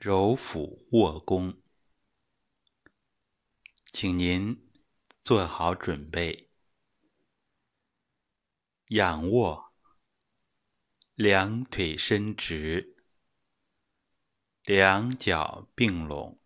[0.00, 1.60] 揉腹卧弓，
[3.92, 4.70] 请您
[5.24, 6.52] 做好准备，
[8.90, 9.74] 仰卧，
[11.14, 12.96] 两腿伸直，
[14.62, 16.38] 两脚并拢，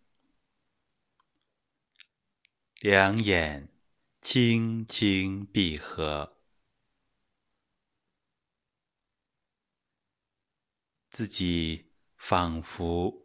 [2.79, 3.71] 两眼
[4.19, 6.41] 轻轻闭合，
[11.11, 13.22] 自己仿佛。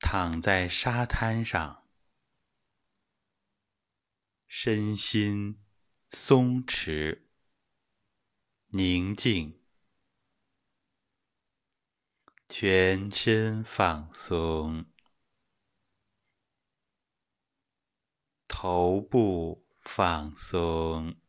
[0.00, 1.86] 躺在沙滩上，
[4.48, 5.62] 身心
[6.08, 7.22] 松弛、
[8.68, 9.62] 宁静，
[12.48, 14.86] 全身放松，
[18.48, 21.20] 头部放松，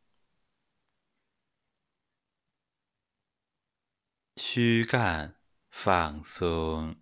[4.36, 7.01] 躯干放松。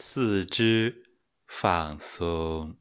[0.00, 1.18] 四肢
[1.48, 2.78] 放松，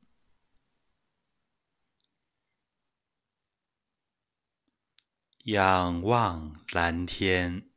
[5.45, 7.71] 仰望蓝天，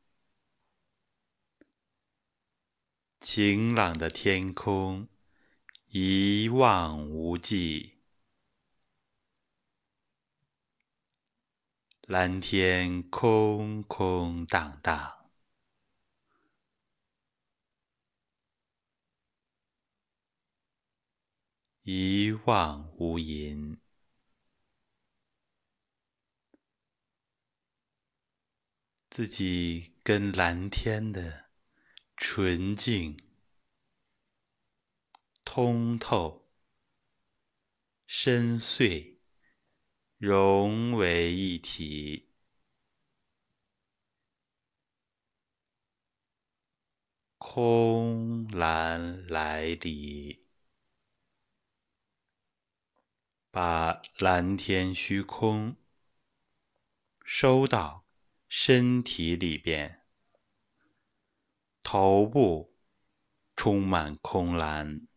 [3.20, 5.08] 晴朗的天空
[5.86, 7.98] 一望无际，
[12.02, 15.19] 蓝天空空荡荡。
[21.92, 23.76] 一望无垠，
[29.10, 31.50] 自己跟蓝天的
[32.16, 33.18] 纯净、
[35.44, 36.48] 通透、
[38.06, 39.18] 深邃
[40.16, 42.30] 融为一体，
[47.38, 50.49] 空蓝来里。
[53.52, 55.76] 把蓝天虚空
[57.24, 58.04] 收到
[58.48, 60.02] 身体里边，
[61.82, 62.76] 头部
[63.56, 65.08] 充满空蓝，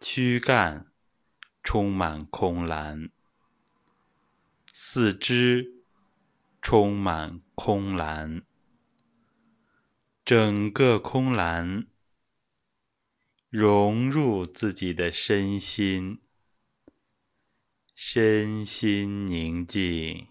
[0.00, 0.90] 躯干
[1.62, 3.10] 充满空蓝，
[4.72, 5.84] 四肢
[6.62, 8.46] 充满空蓝，
[10.24, 11.86] 整个空蓝
[13.50, 16.22] 融入自己的身心。
[17.98, 20.28] 身心宁静，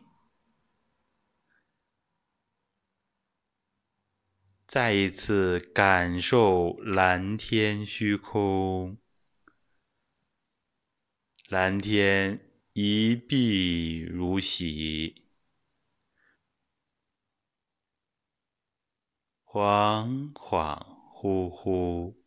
[4.67, 8.99] 再一次感受蓝天虚空，
[11.47, 12.39] 蓝天
[12.73, 15.25] 一碧如洗，
[19.43, 20.77] 恍恍
[21.15, 22.25] 惚惚。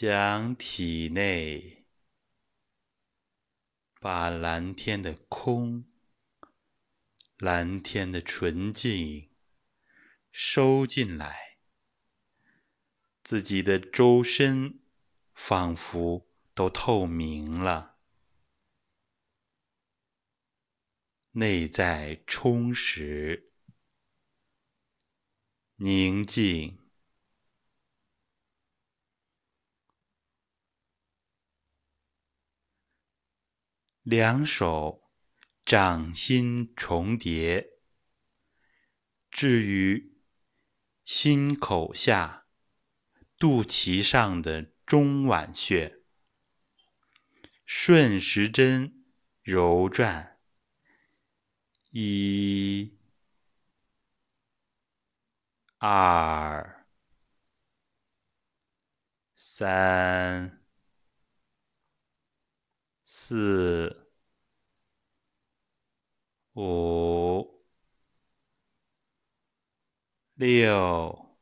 [0.00, 1.84] 想体内
[3.98, 5.90] 把蓝天的空、
[7.38, 9.28] 蓝天的纯净
[10.30, 11.58] 收进来，
[13.24, 14.78] 自己的周身
[15.34, 17.96] 仿佛都透明了，
[21.32, 23.50] 内在充实、
[25.74, 26.87] 宁静。
[34.08, 35.02] 两手
[35.66, 37.74] 掌心重叠，
[39.30, 40.16] 置于
[41.04, 42.46] 心口下
[43.36, 46.00] 肚脐上的中脘穴，
[47.66, 49.04] 顺时针
[49.42, 50.40] 揉转，
[51.90, 52.98] 一、
[55.76, 56.86] 二、
[59.36, 60.64] 三。
[63.10, 64.07] 四、
[66.60, 67.62] 五、
[70.34, 71.36] 六、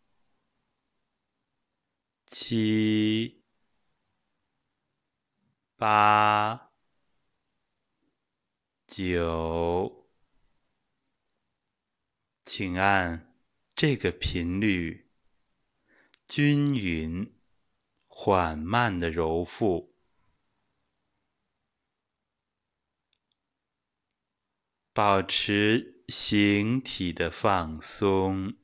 [2.27, 3.43] 七、
[5.77, 6.71] 八、
[8.87, 10.07] 九，
[12.45, 13.35] 请按
[13.75, 15.11] 这个频率
[16.27, 17.41] 均匀、
[18.07, 19.96] 缓慢的揉腹。
[24.97, 28.57] 保持形体的放松。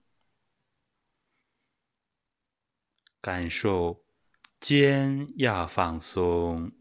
[3.20, 4.06] 感受
[4.58, 6.72] 肩要放松。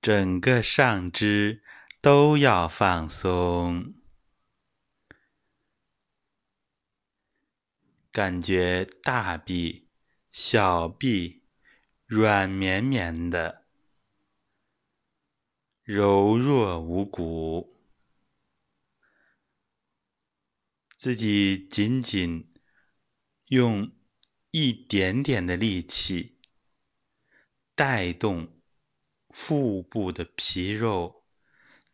[0.00, 1.64] 整个上肢
[2.00, 3.92] 都要放松。
[8.12, 9.88] 感觉大臂
[10.30, 11.45] 小臂
[12.06, 13.66] 软绵绵的，
[15.82, 17.76] 柔弱无骨，
[20.96, 22.54] 自己仅仅
[23.46, 23.92] 用
[24.50, 26.40] 一点点的力气
[27.74, 28.54] 带动。
[29.38, 31.26] 腹部的皮肉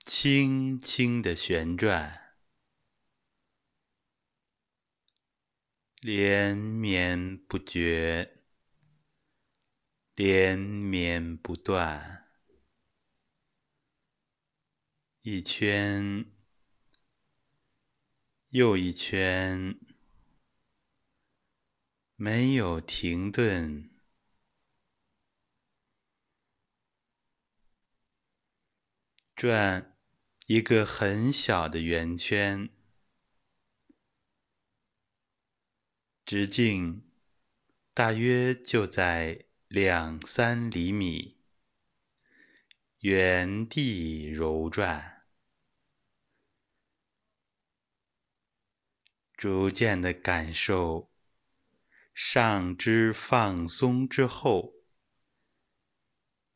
[0.05, 2.37] 轻轻的旋转，
[6.01, 8.42] 连绵不绝，
[10.25, 12.29] 连绵不断，
[15.23, 16.25] 一圈
[18.51, 19.77] 又一圈，
[22.15, 23.91] 没有停顿。
[29.35, 29.99] 转
[30.47, 32.71] 一个很小的圆圈，
[36.25, 37.11] 直径
[37.93, 41.39] 大约就在两三厘米，
[42.99, 45.23] 原地揉转，
[49.35, 51.11] 逐渐的感受
[52.13, 54.75] 上肢放松之后，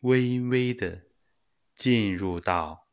[0.01, 1.07] 微微的。
[1.75, 2.89] 进入到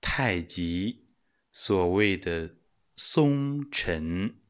[0.00, 1.08] 太极
[1.50, 2.56] 所谓的
[2.94, 4.41] 松沉，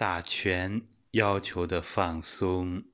[0.00, 2.90] 打拳要求的放松，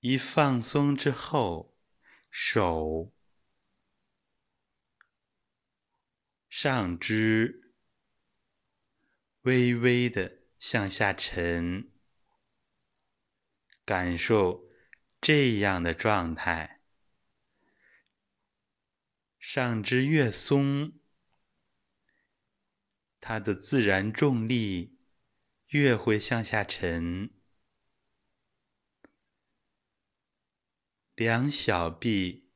[0.00, 1.78] 一放松之后，
[2.28, 3.14] 手
[6.50, 7.72] 上肢
[9.42, 11.92] 微微的向下沉。
[13.84, 14.68] 感受
[15.20, 16.80] 这样的状态，
[19.38, 20.92] 上肢越松，
[23.24, 24.98] 它的自然重力
[25.68, 27.30] 越会向下沉。
[31.14, 32.50] 两小臂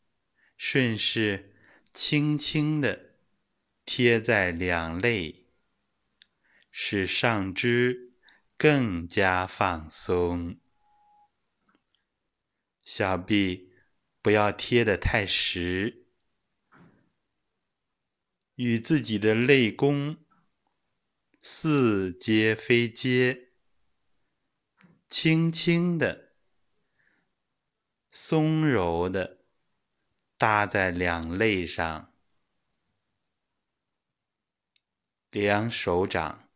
[0.57, 1.55] 顺势
[1.95, 3.15] 轻轻的
[3.85, 5.47] 贴在两肋，
[6.73, 8.15] 使上肢
[8.59, 10.59] 更加放松。
[12.83, 13.73] 小臂
[14.21, 16.07] 不要贴得太实，
[18.57, 20.26] 与自己的肋弓
[21.49, 23.53] 似接非接，
[25.07, 26.33] 轻轻的、
[28.11, 29.45] 松柔的
[30.37, 32.13] 搭在两肋上，
[35.31, 36.49] 两手掌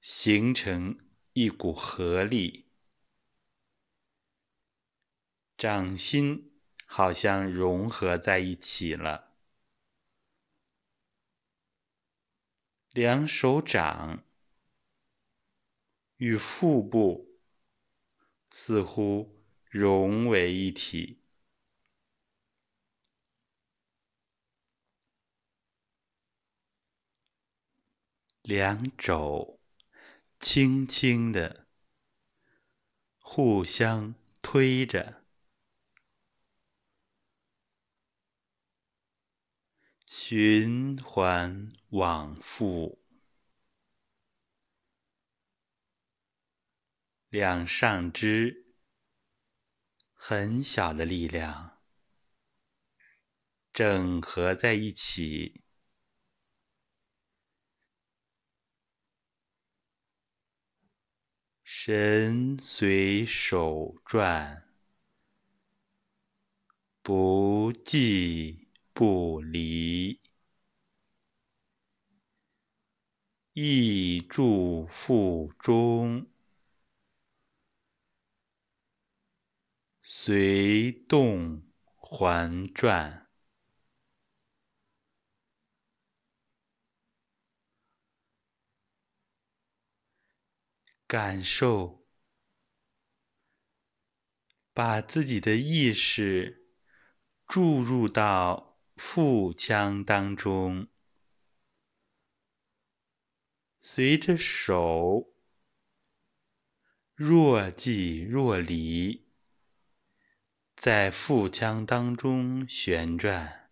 [0.00, 0.98] 形成
[1.34, 2.70] 一股合力。
[5.58, 9.25] 掌心好像融合在一起了，
[12.96, 14.24] 两手掌
[16.16, 17.38] 与腹部
[18.48, 21.20] 似乎融为一体，
[28.40, 29.60] 两肘
[30.40, 31.66] 轻轻的
[33.18, 35.25] 互相推着。
[40.28, 43.00] 循环往复，
[47.28, 48.74] 两上肢
[50.12, 51.80] 很小的力量
[53.72, 55.62] 整合在一起，
[61.62, 64.68] 神随手转，
[67.00, 68.65] 不计。
[68.98, 70.22] 不离，
[73.52, 76.26] 意住腹中，
[80.00, 81.62] 随动
[81.94, 83.28] 环转，
[91.06, 92.06] 感受，
[94.72, 96.70] 把自己的意识
[97.46, 98.75] 注入到。
[98.96, 100.88] 腹腔当中，
[103.78, 105.34] 随着手
[107.14, 109.28] 若即若离，
[110.74, 113.70] 在腹腔当中旋转，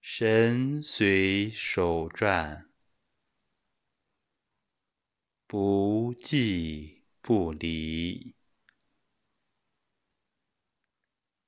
[0.00, 2.71] 神随手转，
[5.52, 8.34] 不即不离，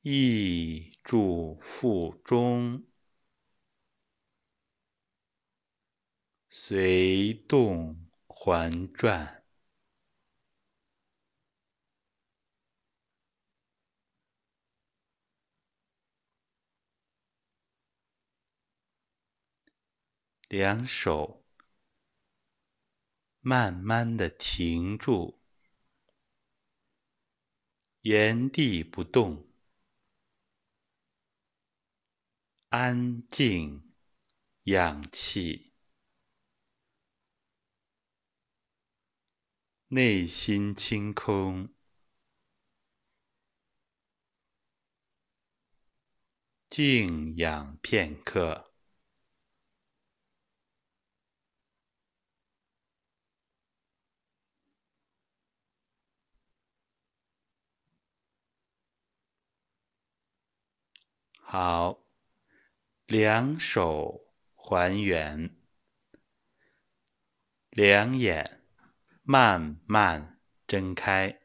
[0.02, 2.84] 意住腹中，
[6.50, 9.42] 随动环转。
[20.48, 21.43] 两手
[23.46, 25.38] 慢慢的停住，
[28.00, 29.46] 原地不动，
[32.70, 33.92] 安静
[34.62, 35.74] 养气，
[39.88, 41.68] 内心清空，
[46.70, 48.73] 静养片刻。
[61.56, 62.00] 好，
[63.06, 65.54] 两手还原，
[67.70, 68.60] 两眼
[69.22, 71.43] 慢慢睁开。